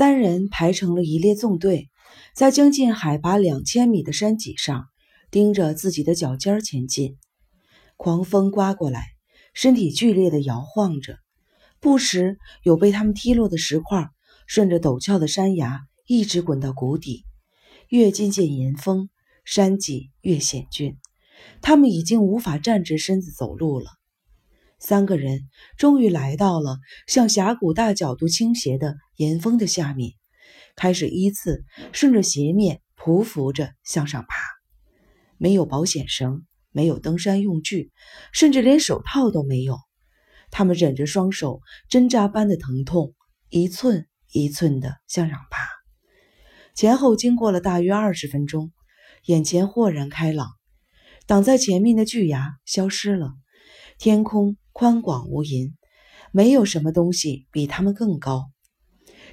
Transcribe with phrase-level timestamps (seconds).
[0.00, 1.90] 三人排成了一列纵队，
[2.34, 4.86] 在将近海拔两千米的山脊上，
[5.30, 7.18] 盯着自己的脚尖前进。
[7.98, 9.08] 狂风刮过来，
[9.52, 11.18] 身体剧烈的摇晃着，
[11.80, 14.08] 不时有被他们踢落的石块，
[14.46, 17.26] 顺着陡峭的山崖一直滚到谷底。
[17.90, 19.10] 越接近岩峰，
[19.44, 20.96] 山脊越险峻，
[21.60, 23.90] 他们已经无法站直身子走路了。
[24.80, 30.14] 三个人终于来到了向峡谷大角度倾斜的岩峰的下面，
[30.74, 34.36] 开始依次顺着斜面匍匐着向上爬。
[35.36, 37.92] 没有保险绳，没有登山用具，
[38.32, 39.76] 甚至连手套都没有。
[40.50, 43.14] 他们忍着双手针扎般的疼痛，
[43.50, 45.68] 一寸一寸地向上爬。
[46.74, 48.72] 前后经过了大约二十分钟，
[49.26, 50.48] 眼前豁然开朗，
[51.26, 53.34] 挡在前面的巨崖消失了，
[53.98, 54.56] 天空。
[54.72, 55.72] 宽广无垠，
[56.32, 58.50] 没有什么东西比他们更高。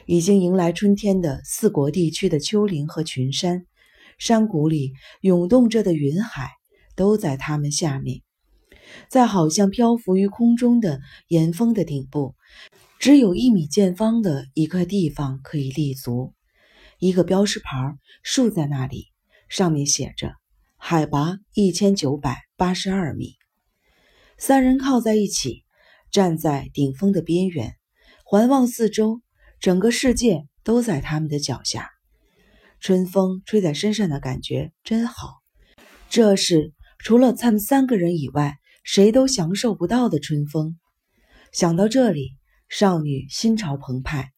[0.05, 3.65] 已经迎来春天的四国地区的丘陵和群山，
[4.17, 6.51] 山谷里涌动着的云海，
[6.95, 8.21] 都在他们下面。
[9.09, 12.35] 在好像漂浮于空中的岩峰的顶部，
[12.99, 16.33] 只有一米见方的一块地方可以立足。
[16.99, 19.07] 一个标识牌竖在那里，
[19.49, 20.35] 上面写着
[20.77, 23.35] “海拔一千九百八十二米”。
[24.39, 25.63] 三人靠在一起，
[26.11, 27.75] 站在顶峰的边缘，
[28.23, 29.21] 环望四周，
[29.59, 31.89] 整个世界都在他们的脚下。
[32.79, 35.37] 春风吹在身上的感觉真好，
[36.07, 40.77] 这是除了他们三个人以外，谁都享受不到的春风。
[41.51, 42.35] 想到这里，
[42.69, 44.29] 少女心潮澎湃，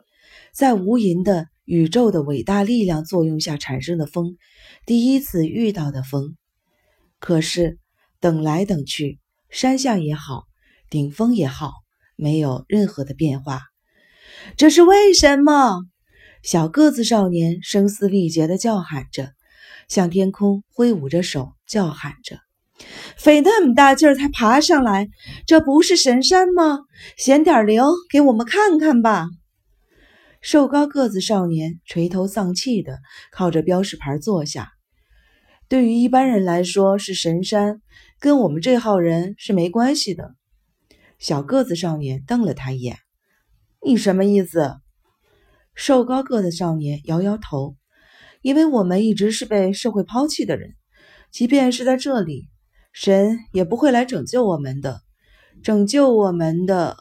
[0.53, 4.37] 在无垠的宇宙的伟大力量作用下产生的风，
[4.85, 6.37] 第一次遇到的风。
[7.19, 7.77] 可是
[8.21, 9.19] 等来等去。
[9.49, 10.43] 山下也好，
[10.89, 11.73] 顶峰也好，
[12.15, 13.61] 没有任何的变化。
[14.57, 15.81] 这是为什么？
[16.43, 19.33] 小个子少年声嘶力竭地叫喊着，
[19.87, 22.39] 向天空挥舞着手，叫喊着
[23.17, 25.09] ：“费那么大劲儿才爬上来，
[25.45, 26.79] 这不是神山吗？
[27.17, 29.27] 显点灵，给我们看看吧！”
[30.41, 32.99] 瘦高个子少年垂头丧气地
[33.31, 34.71] 靠着标识牌坐下。
[35.69, 37.81] 对于一般人来说，是神山。
[38.19, 40.35] 跟我们这号人是没关系的。
[41.19, 42.97] 小个子少年瞪了他一眼
[43.85, 44.77] ：“你什么意思？”
[45.75, 47.77] 瘦高个子少年摇摇头
[48.41, 50.75] ：“因为我们一直是被社会抛弃的人，
[51.31, 52.49] 即便是在这里，
[52.91, 55.01] 神也不会来拯救我们的。
[55.61, 56.97] 拯救我们的，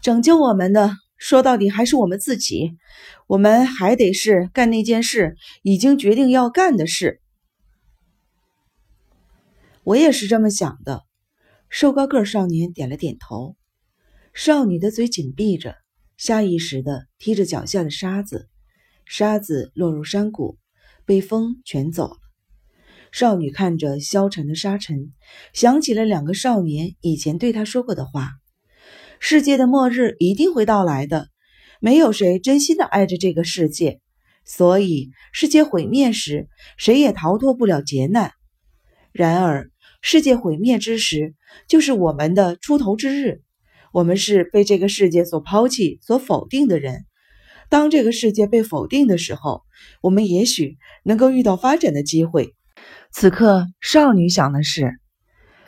[0.00, 2.78] 拯救我们的，说到底还是我们自己。
[3.26, 7.20] 我们还得是干那件事已经决定要干的事。”
[9.86, 11.04] 我也是这么想的。
[11.70, 13.54] 瘦高个少年点了点头。
[14.34, 15.76] 少女的嘴紧闭着，
[16.16, 18.48] 下意识地踢着脚下的沙子，
[19.04, 20.58] 沙子落入山谷，
[21.04, 22.16] 被风卷走了。
[23.12, 25.12] 少女看着消沉的沙尘，
[25.52, 28.30] 想起了两个少年以前对她说过的话：
[29.20, 31.28] 世界的末日一定会到来的，
[31.78, 34.00] 没有谁真心的爱着这个世界，
[34.44, 38.32] 所以世界毁灭时，谁也逃脱不了劫难。
[39.12, 39.70] 然而。
[40.08, 41.34] 世界毁灭之时，
[41.66, 43.42] 就是我们的出头之日。
[43.90, 47.04] 我们是被这个世界所抛弃、所否定的人。
[47.68, 49.64] 当这个世界被否定的时候，
[50.00, 52.54] 我们也许能够遇到发展的机会。
[53.10, 54.92] 此刻，少女想的是：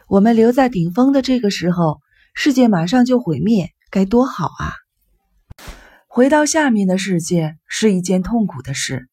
[0.07, 1.99] 我们留在顶峰的这个时候，
[2.33, 4.71] 世界马上就毁灭，该多好啊！
[6.07, 9.09] 回到下面的世界是一件痛苦的事。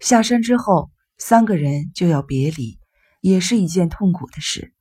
[0.00, 2.80] 下山之后，三个人就要别离。
[3.28, 4.72] 也是一件痛苦的事，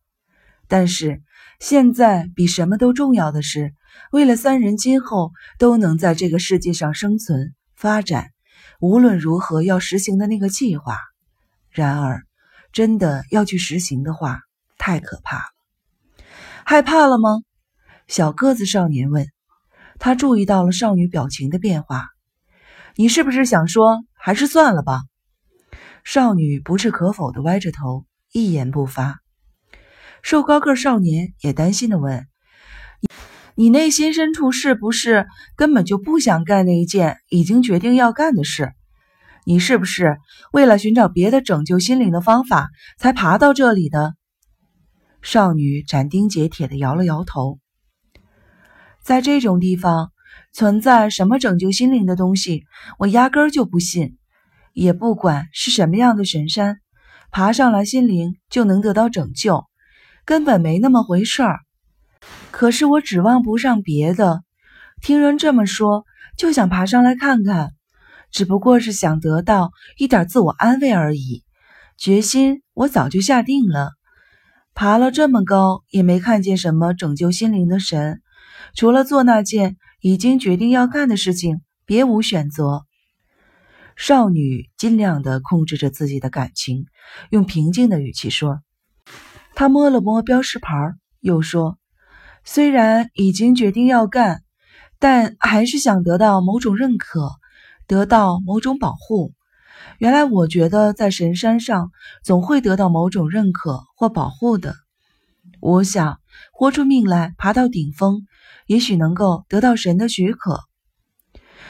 [0.68, 1.24] 但是
[1.60, 3.74] 现在比什么都重要的是，
[4.12, 8.30] 为了三人今后都能在这个世界上生存发展，
[8.80, 11.00] 无论如何要实行的那个计划。
[11.72, 12.22] 然而，
[12.72, 14.42] 真的要去实行的话，
[14.78, 16.24] 太可怕了。
[16.64, 17.42] 害怕了吗？
[18.08, 19.28] 小个子少年问。
[19.98, 22.10] 他注意到了少女表情的变化。
[22.96, 25.02] 你是不是想说，还是算了吧？
[26.04, 28.06] 少女不置可否的歪着头。
[28.36, 29.22] 一言不发，
[30.22, 32.28] 瘦高个少年也担心的问
[33.56, 38.74] ：“你，内心深处是不是根本就不想干那一件已经决定要干的事？
[39.46, 40.18] 你是不是
[40.52, 44.16] 为了寻找别的拯救心灵的方法才爬到这里的？”
[45.24, 47.60] 少女斩钉截铁的摇了摇头
[49.02, 50.12] ：“在这种地方
[50.52, 52.66] 存在什么拯救心灵的东西，
[53.00, 54.18] 我压根就不信，
[54.74, 56.80] 也不管是什么样的神山。”
[57.36, 59.66] 爬上来，心灵就能得到拯救，
[60.24, 61.60] 根本没那么回事儿。
[62.50, 64.42] 可是我指望不上别的。
[65.02, 66.06] 听人这么说，
[66.38, 67.74] 就想爬上来看看，
[68.32, 71.44] 只不过是想得到一点自我安慰而已。
[71.98, 73.92] 决心我早就下定了。
[74.74, 78.22] 爬了这么高，也没看见什么拯救心灵的神，
[78.76, 82.85] 除了做那件已经决定要干的事情，别无选择。
[83.96, 86.86] 少女尽量的控制着自己的感情，
[87.30, 88.62] 用平静的语气说
[89.56, 91.78] ：“她摸了摸标识牌，又说，
[92.44, 94.44] 虽然已经决定要干，
[95.00, 97.32] 但还是想得到某种认可，
[97.88, 99.34] 得到某种保护。
[99.98, 101.92] 原来我觉得在神山上
[102.22, 104.76] 总会得到某种认可或保护的。
[105.62, 106.20] 我想
[106.52, 108.26] 豁出命来爬到顶峰，
[108.68, 110.60] 也许能够得到神的许可。”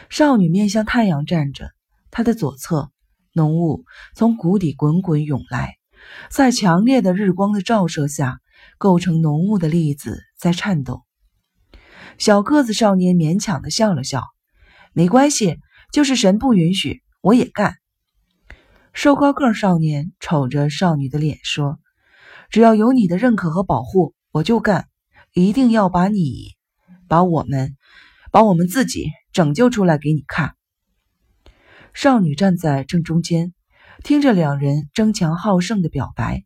[0.10, 1.75] 少女面向太阳站着。
[2.16, 2.92] 他的左侧，
[3.34, 3.84] 浓雾
[4.16, 5.76] 从谷底滚滚涌来，
[6.32, 8.40] 在强烈的日光的照射下，
[8.78, 11.04] 构成浓雾的粒子在颤抖。
[12.18, 14.24] 小个子少年勉强的笑了笑
[14.96, 15.58] ：“没关系，
[15.92, 17.76] 就是神不允许，我也干。”
[18.96, 21.80] 瘦高个少年瞅着少女的脸说
[22.50, 24.88] ：“只要有你的认可和保护，我就干，
[25.34, 26.54] 一定要把你，
[27.10, 27.76] 把我们，
[28.32, 30.56] 把我们自己拯救出来给你看。”
[31.96, 33.54] 少女站在正中间，
[34.04, 36.44] 听着两人争强好胜的表白，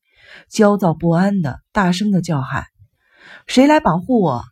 [0.48, 2.66] 焦躁不安的大声的叫喊
[3.48, 4.44] ：“谁来保护我？”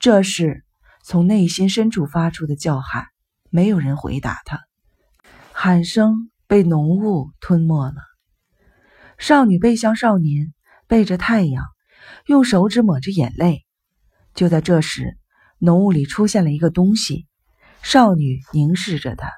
[0.00, 0.64] 这是
[1.04, 3.08] 从内心深处发出的叫喊，
[3.50, 4.62] 没有人回答他。
[5.52, 7.96] 喊声被浓雾吞没了。
[9.18, 10.54] 少女背向少年，
[10.86, 11.62] 背着太阳，
[12.24, 13.66] 用手指抹着眼泪。
[14.34, 15.18] 就在这时，
[15.58, 17.26] 浓雾里出现了一个东西，
[17.82, 19.30] 少女凝视着它。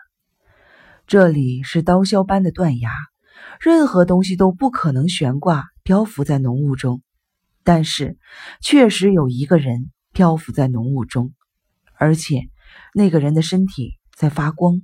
[1.13, 2.91] 这里是刀削般的断崖，
[3.61, 7.03] 任何东西都不可能悬挂漂浮在浓雾中。
[7.65, 8.17] 但是，
[8.63, 11.35] 确实有一个人漂浮在浓雾中，
[11.99, 12.49] 而且
[12.95, 14.81] 那个人的身体在发光。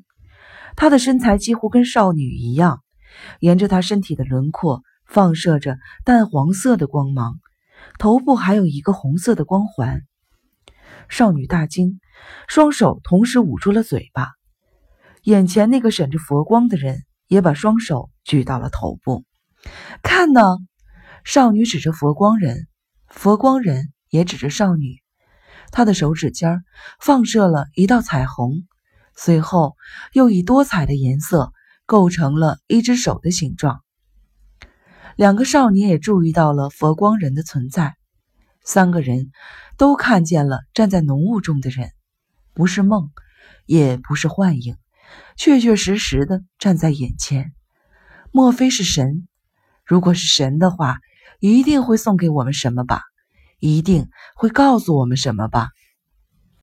[0.76, 2.82] 他的身材几乎跟少女一样，
[3.40, 7.40] 沿着他身体的轮廓放射着淡黄色的光芒，
[7.98, 10.02] 头部还有一个红色的光环。
[11.08, 12.00] 少女大惊，
[12.48, 14.37] 双手同时捂住了嘴巴。
[15.22, 19.24] 眼前那个闪着佛光的人也把双手举到了头部，
[20.02, 20.42] 看呢！
[21.24, 22.68] 少女指着佛光人，
[23.08, 25.02] 佛光人也指着少女。
[25.70, 26.64] 他的手指尖
[26.98, 28.66] 放射了一道彩虹，
[29.14, 29.76] 随后
[30.12, 31.52] 又以多彩的颜色
[31.84, 33.82] 构成了一只手的形状。
[35.16, 37.96] 两个少女也注意到了佛光人的存在。
[38.64, 39.30] 三个人
[39.76, 41.90] 都看见了站在浓雾中的人，
[42.54, 43.10] 不是梦，
[43.66, 44.76] 也不是幻影。
[45.36, 47.52] 确确实实的站在眼前，
[48.32, 49.28] 莫非是神？
[49.84, 50.98] 如果是神的话，
[51.40, 53.02] 一定会送给我们什么吧？
[53.58, 55.70] 一定会告诉我们什么吧？